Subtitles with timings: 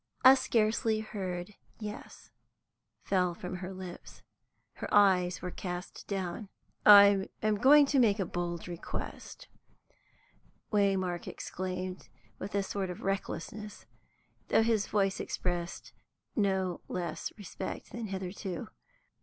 [0.25, 2.31] A scarcely heard "yes"
[3.03, 4.23] fell from her lips.
[4.77, 6.49] Her eyes were cast down.
[6.87, 9.47] "I am going to make a bold request,"
[10.73, 12.09] Waymark exclaimed,
[12.39, 13.85] with a sort of recklessness,
[14.47, 15.93] though his voice expressed
[16.35, 18.69] no less respect than hitherto.